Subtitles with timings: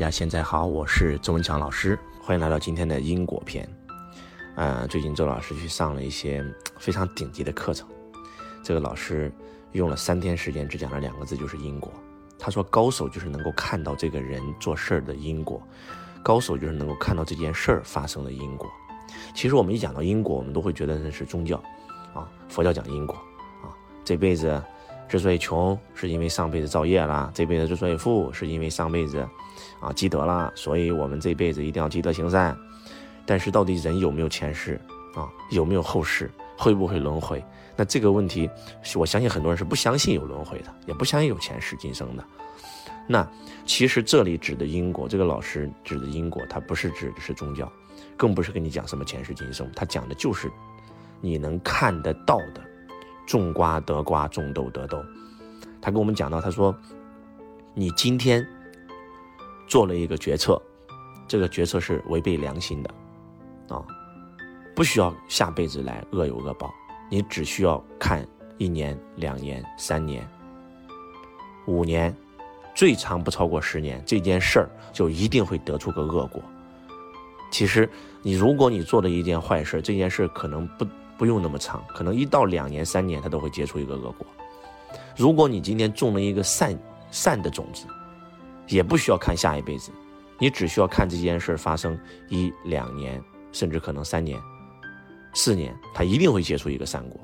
[0.00, 3.68] 大家现在好，我是周文强老师，欢迎来到今天的因果篇。
[4.54, 6.42] 呃，最近周老师去上了一些
[6.78, 7.86] 非常顶级的课程，
[8.62, 9.30] 这个老师
[9.72, 11.92] 用了三天时间，只讲了两个字，就是因果。
[12.38, 15.62] 他说，高手就是能够看到这个人做事儿的因果，
[16.22, 18.66] 高手就是能够看到这件事儿发生的因果。
[19.34, 21.62] 其实我们一讲到因果，我们都会觉得那是宗教，
[22.14, 23.14] 啊，佛教讲因果，
[23.62, 23.68] 啊，
[24.02, 24.62] 这辈子
[25.10, 29.28] 之所以穷，是因为上辈子造业啦；这辈子之所以富，是因为上辈子。
[29.80, 32.54] 啊，积德了，所以我们这辈子一定要积德行善。
[33.24, 34.78] 但是，到底人有没有前世
[35.14, 35.26] 啊？
[35.50, 36.30] 有没有后世？
[36.54, 37.42] 会不会轮回？
[37.76, 38.48] 那这个问题，
[38.94, 42.22] 我相信很多人是不相信有轮回的，也不相信有前世今生的。
[43.06, 43.26] 那
[43.64, 47.70] 其实这里指的因果，这个老师指的因果，他不是指的是宗教，
[48.18, 50.52] 更不是跟你讲什么前世今生，他讲的就是
[51.22, 52.62] 你能看得到的，
[53.26, 55.02] 种瓜得瓜，种豆得豆。
[55.80, 56.74] 他跟我们讲到，他说，
[57.74, 58.46] 你今天。
[59.68, 60.60] 做了一个决策，
[61.28, 62.90] 这个决策是违背良心的，
[63.68, 63.80] 啊，
[64.74, 66.74] 不需要下辈子来恶有恶报，
[67.08, 68.26] 你只需要看
[68.58, 70.28] 一年、两年、三年、
[71.68, 72.12] 五年，
[72.74, 76.42] 最长不超过十年，这件事儿就一定会得出个恶果。
[77.52, 77.88] 其实，
[78.22, 80.84] 你如果你做了一件坏事，这件事可能不
[81.20, 84.26] 不用那么长，可能一到两年、三年，它都会结出一个恶果。
[85.14, 86.74] 如果你今天种了一个善
[87.10, 87.86] 善的种子。
[88.70, 89.90] 也不需要看下一辈子，
[90.38, 94.40] 你只需要看这件事发生一两年，甚至可能三年、
[95.34, 97.20] 四年，他一定会结出一个善果。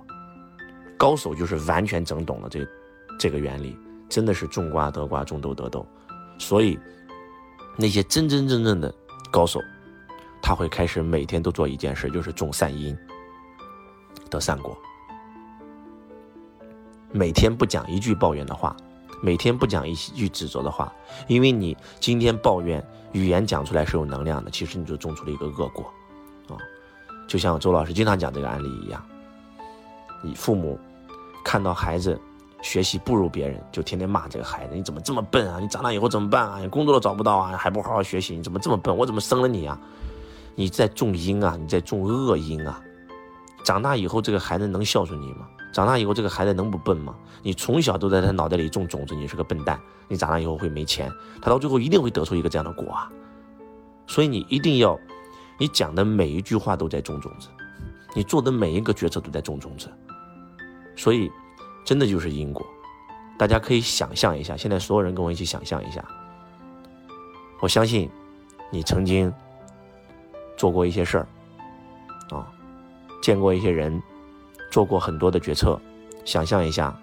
[0.98, 2.66] 高手就是完全整懂了这
[3.16, 5.86] 这个原理，真的是种瓜得瓜，种豆得豆。
[6.36, 6.76] 所以
[7.76, 8.92] 那些真真正正的
[9.30, 9.60] 高手，
[10.42, 12.98] 他会开始每天都做一件事，就是种善因
[14.36, 14.76] 得善果，
[17.10, 18.76] 每天不讲一句抱怨的话。
[19.22, 20.92] 每天不讲一句指责的话，
[21.26, 25.90] 因为你今天抱怨，语言讲出来是有能量的，其实你就种出了一个恶果，
[26.50, 26.60] 啊，
[27.26, 29.02] 就像周老师经常讲这个案例一样，
[30.22, 30.78] 你父母
[31.42, 32.20] 看到孩子
[32.60, 35.58] 学习不如别人，就天天骂这个孩子，你怎么这么笨啊？
[35.58, 36.58] 你长大以后怎么办啊？
[36.60, 37.56] 你工作都找不到啊？
[37.56, 38.36] 还不好好学习？
[38.36, 38.94] 你怎么这么笨？
[38.94, 39.80] 我怎么生了你啊？
[40.54, 42.82] 你在种因啊，你在种恶因啊，
[43.66, 45.48] 长大以后这个孩子能孝顺你吗？
[45.72, 47.12] 长大以后，这个孩子能不笨吗？
[47.42, 49.76] 你从小都在他脑袋里种种子，你是个笨蛋。
[50.06, 51.10] 你长大以后会没钱，
[51.42, 53.10] 他到最后一定会得出一个这样的果啊！
[54.06, 54.96] 所以你一定要，
[55.58, 57.48] 你讲的每一句话都在种种子，
[58.14, 59.88] 你做的每一个决策都在种种子。
[60.94, 61.28] 所以，
[61.84, 62.64] 真的就是因果。
[63.36, 66.04] 大家可以想象一下，现在所有人跟我一起想象一下。
[67.58, 68.08] 我相信，
[68.70, 69.34] 你曾经
[70.56, 71.26] 做过一些事儿，
[73.26, 74.00] 见过一些人。
[74.68, 75.80] 做过很多的决策，
[76.24, 76.94] 想象一下，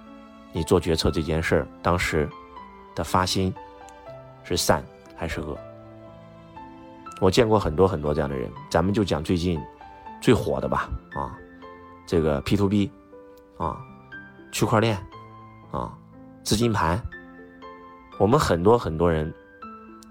[0.52, 2.30] 你做决策这件事当时
[2.94, 3.52] 的发心
[4.44, 4.84] 是善
[5.16, 5.58] 还是恶？
[7.20, 9.60] 我见过很多很多这样的人，咱们就讲最近
[10.22, 11.36] 最火的吧，啊，
[12.06, 12.92] 这个 P to B，
[13.58, 13.78] 啊，
[14.52, 14.98] 区块链，
[15.72, 15.98] 啊，
[16.44, 17.02] 资金盘。
[18.20, 19.34] 我们很多很多人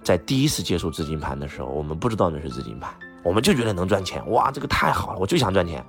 [0.03, 2.93] 在第一次接触资金盘的时候，我们不知道那是资金盘，
[3.23, 5.85] 我们就觉得能赚钱，哇，这个太好了，我就想赚钱。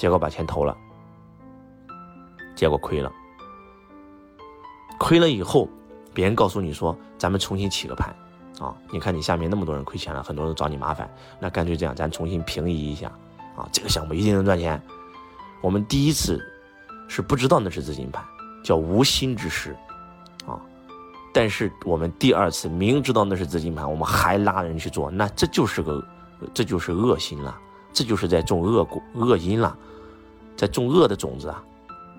[0.00, 0.74] 结果把钱投了，
[2.56, 3.12] 结果亏了。
[4.98, 5.68] 亏了以后，
[6.14, 8.08] 别人告诉你说：“咱们重新起个盘，
[8.58, 11.06] 啊，你看你下面那么多人亏钱了，很多人找你麻烦，
[11.38, 13.08] 那干脆这样，咱重新平移一下，
[13.54, 14.80] 啊，这个项目一定能赚钱。”
[15.60, 16.42] 我们第一次
[17.06, 18.24] 是不知道那是资金盘，
[18.64, 19.76] 叫无心之失，
[20.46, 20.58] 啊，
[21.30, 26.02] 但是我们第二次明知道那是资金盘，我们还拉人去做，那这就是个，
[26.54, 27.54] 这就是恶心了，
[27.92, 29.76] 这就是在种恶果、恶因了。
[30.56, 31.64] 在种恶的种子啊！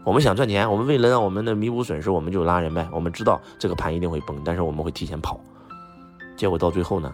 [0.04, 2.90] 我们想赚钱，我们为了让我们的弥补损失，我们就拉人呗。
[2.92, 5.40] 我们知道这个盘一定会崩，但是我们会提前跑。
[6.36, 7.14] 结果到最后呢，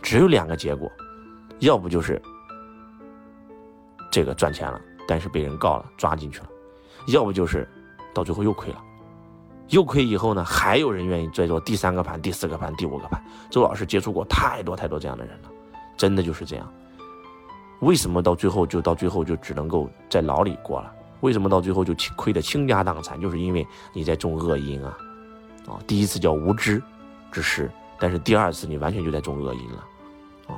[0.00, 0.88] 只有两个结果：
[1.58, 2.22] 要不就是
[4.12, 6.46] 这个赚钱了，但是被人告了，抓进去了；
[7.08, 7.68] 要不就是
[8.14, 8.80] 到最后又亏了。
[9.70, 13.20] 又亏以后呢，还有人愿意再做第三个盘、第四个盘、第五个盘。
[13.50, 15.48] 周老师接触过太多太多这样的人了，
[15.96, 16.72] 真的就是这样。
[17.80, 20.92] 为什么到最后就到最后就只能够在牢里过了？
[21.20, 23.20] 为什么到最后就亏得倾家荡产？
[23.20, 24.96] 就是因为你在种恶因啊！
[25.66, 26.82] 啊，第一次叫无知
[27.30, 29.84] 之失，但是第二次你完全就在种恶因了，
[30.46, 30.56] 啊，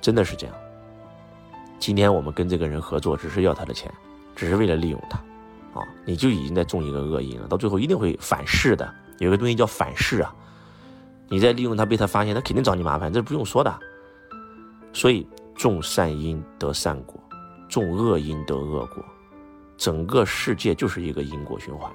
[0.00, 0.54] 真的是这样。
[1.78, 3.90] 今天我们跟这个人合作，只是要他的钱，
[4.36, 5.18] 只是为了利用他，
[5.80, 8.94] 啊，你就已经在种一个恶因了，到最后一定会反噬的。
[9.20, 10.34] 有个东西叫反噬啊，
[11.28, 13.74] 你在利用他被他发现，他肯定找你麻烦，这不用说的。
[14.92, 15.26] 所以。
[15.54, 17.18] 种善因得善果，
[17.68, 19.04] 种恶因得恶果，
[19.76, 21.90] 整个世界就是一个因果循环。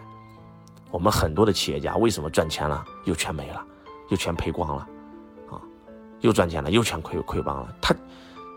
[0.92, 3.64] 我们很多的企业家为什么赚钱了又全没了，
[4.10, 4.88] 又全赔光了？
[5.52, 5.62] 啊
[6.22, 7.76] 又赚钱了，又全亏亏帮了。
[7.82, 7.96] 他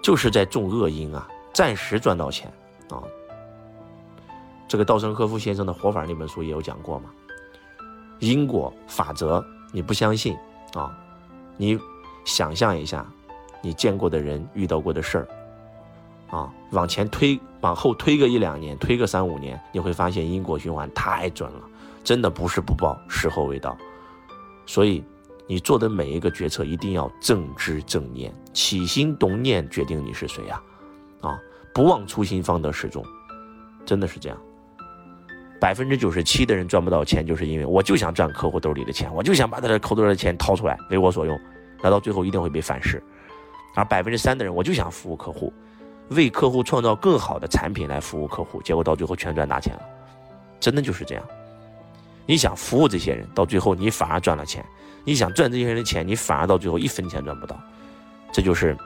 [0.02, 2.52] 就是在种恶因啊，暂时赚到钱
[2.90, 3.02] 啊。
[4.66, 7.10] 这个稻盛和夫先生的活法那本书也有讲过嘛，
[8.18, 10.34] 因果法则你不相信
[10.74, 10.96] 啊？
[11.58, 11.78] 你
[12.24, 13.06] 想象一下，
[13.62, 15.28] 你见过的人遇到过的事儿
[16.30, 21.60] 啊，往前推，往后推个一两年，推个三五年，你会发现因果循环太准了，
[22.02, 23.76] 真的不是不报，时候未到。
[24.66, 25.04] 所以，
[25.46, 30.62] 你做的每一个决策一定要正知正念，起心动念决定你是谁呀！
[31.20, 31.38] 啊，
[31.74, 33.04] 不忘初心，方得始终，
[33.84, 34.38] 真的是这样。
[35.60, 41.38] 百分之九十七的人赚不到钱，就是因为我就想赚客户兜里的钱，我就想把他的口袋的钱掏出来为我所用，
[41.82, 43.02] 那到最后一定会被反噬。
[43.74, 45.52] 而百分之三的人，我就想服务客户，
[46.10, 49.82] 为客户创造更好的产品来服务客户，结果到最后全赚大钱了，
[50.60, 51.24] 真的就是这样。
[52.26, 54.62] 你想服务这些人，到最后你反而赚了钱；
[55.04, 57.58] 你想赚这些人的钱，你反而到最后一分钱赚不到。
[58.32, 58.76] 这就是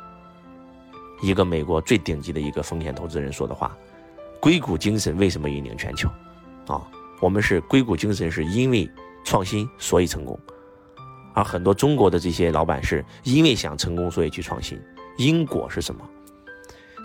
[1.22, 3.76] 一个美国最顶级的一个风险投资人说的话
[4.40, 6.08] ：“硅谷精神为什么引领全球？
[6.66, 6.82] 啊，
[7.20, 8.90] 我们是硅谷精神，是因为
[9.24, 10.34] 创新所以成功；
[11.36, 14.76] 而很多中国的这些老板是因为想成功所以去创新。
[15.16, 16.04] 因果是什么？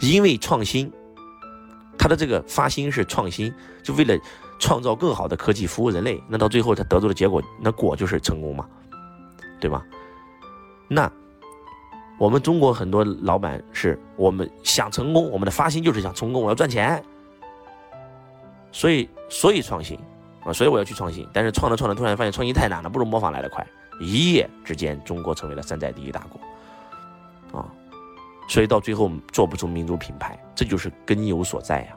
[0.01, 0.91] 因为创新，
[1.99, 4.17] 他的这个发心是创新，就为了。”
[4.61, 8.63] 创造更好的科技服务人类，那到最后他得出的结果，那果就是成功嘛，
[9.59, 9.83] 对吧？
[10.87, 11.11] 那
[12.19, 17.03] 我们中国很多老板是我们想成功，我们的发心就是想成功，我要赚钱，
[18.71, 19.97] 所以所以创新
[20.45, 21.27] 啊，所以我要去创新。
[21.33, 23.65] 但是创着创着，突然发现创新太难了，不如模仿来的快。
[24.01, 27.69] 一夜之间，中国成为了山寨第一大国啊，
[28.47, 31.95] 所以到最后做不出民族品牌，这就是根由所在呀，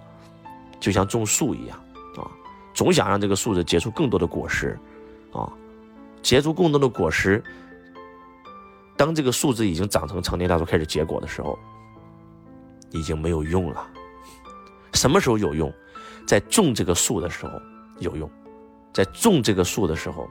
[0.78, 1.78] 就像种树一样
[2.16, 2.30] 啊。
[2.74, 4.78] 总想让这个树子结出更多的果实，
[5.32, 5.50] 啊，
[6.22, 7.42] 结出更多的果实。
[8.96, 11.58] 当这个树子已经长成成年大树开始结果的时候，
[12.90, 13.86] 已经没有用了。
[14.92, 15.72] 什么时候有用？
[16.26, 17.52] 在种这个树的时候
[17.98, 18.30] 有用。
[18.92, 20.28] 在种这个树的时候，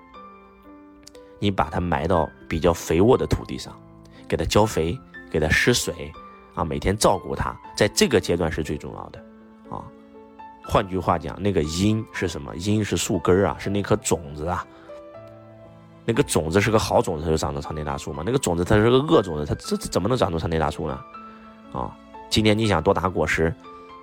[1.44, 3.78] 你把它埋到比较肥沃的土地上，
[4.30, 4.98] 给它浇肥，
[5.30, 6.10] 给它施水，
[6.56, 9.20] 啊，每天照顾它，在这个阶段是最重要的，
[9.70, 9.84] 啊。
[10.64, 12.56] 换句话讲，那个因是什么？
[12.56, 14.66] 因是树根啊，是那颗种子啊。
[16.06, 18.24] 那个种子是个好种子，它就长成长天大树嘛。
[18.26, 20.98] 那个种子它是个恶种子，它这怎么能长出长天大树呢？
[21.74, 21.94] 啊，
[22.30, 23.54] 今天你想多打果实，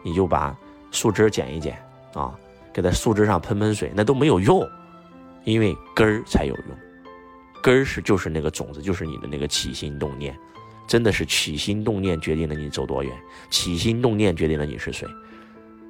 [0.02, 0.54] 你就把
[0.90, 1.82] 树枝剪一剪
[2.12, 2.38] 啊，
[2.70, 4.62] 给它树枝上喷喷水，那都没有用，
[5.44, 6.89] 因为根儿才有用。
[7.62, 10.38] 根儿是就是那个种子，就是你的那个起心动念，
[10.86, 13.12] 真的是起心动念决定了你走多远，
[13.50, 15.06] 起心动念决定了你是谁，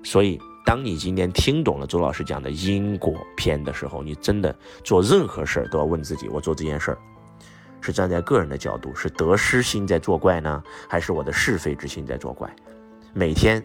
[0.04, 0.40] 所以。
[0.62, 6.98] 当你今天听懂了周老师讲的因果篇的时候，你真的做任何事儿都要问自己：我做这件事儿
[7.80, 12.48] 是站在个人的角度，是得失心在作怪呢，还是我的是非之心在作怪？
[13.14, 13.64] 每天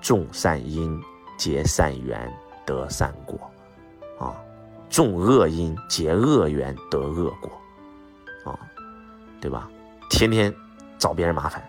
[0.00, 0.98] 种善因
[1.36, 2.32] 结善缘
[2.64, 3.38] 得善果，
[4.18, 4.32] 啊，
[4.92, 7.50] 种恶因结恶缘得恶果，
[8.44, 8.60] 啊，
[9.40, 9.68] 对吧？
[10.10, 10.54] 天天
[10.98, 11.62] 找别人麻烦，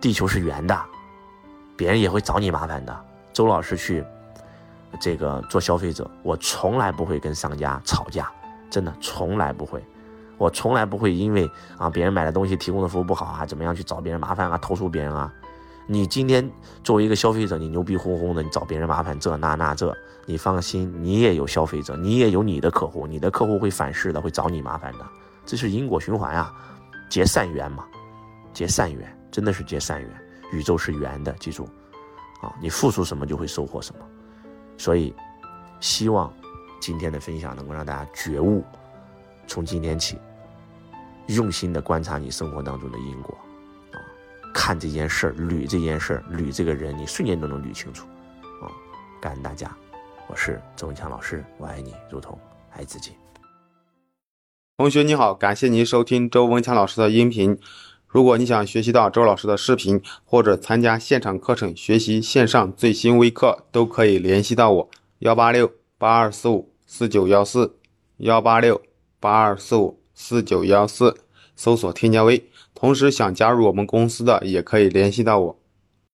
[0.00, 0.76] 地球是圆的，
[1.76, 3.04] 别人也会找你麻烦的。
[3.32, 4.04] 周老师去，
[5.00, 8.28] 这个做消费者，我从来不会跟商家吵架，
[8.68, 9.80] 真的从来不会，
[10.36, 15.32] 我从来不会因为啊别人买的东西提供的服务不好啊，怎么样去找别人麻烦啊，投诉别人啊。
[15.86, 16.50] 你今天
[16.82, 19.96] 作为一个消费者，你牛逼哄哄的，你找别人麻烦这那那这，
[20.28, 25.08] 你放心，你也有消费者，你也有你的客户，你的客户会反噬的，会找你麻烦的，
[25.46, 26.54] 这是因果循环啊，
[27.08, 27.86] 结善缘嘛，
[28.52, 30.10] 结善缘，真的是结善缘，
[30.52, 31.66] 宇宙是圆的，记住。
[32.42, 34.04] 啊，你付出什么就会收获什么，
[34.76, 35.14] 所以
[35.80, 36.30] 希望
[36.78, 38.62] 今天的分享能够让大家觉悟，
[39.46, 40.18] 从今天起
[41.28, 43.34] 用心的观察你生活当中的因果，
[43.92, 43.96] 啊，
[44.52, 48.06] 看这件事儿，捋这件事儿，捋这个人，你瞬间都能捋清楚，
[48.62, 48.68] 啊，
[49.22, 49.74] 感恩大家，
[50.30, 52.38] 我是周文强老师，我爱你如同
[52.70, 53.12] 爱自己。
[54.76, 57.58] 同学你好，感谢您收听周文强老师的音频。
[58.06, 67.76] 如果你想学习到周老师的视频，或者参加现场课程学习线上最新微课，都可以联系到我幺八六八二四五四九幺四
[68.18, 68.82] 幺八六
[69.18, 71.16] 八二四五四九幺四，
[71.56, 72.44] 搜索添加微。
[72.74, 75.58] 同时想加入我们公司的，也可以联系到我。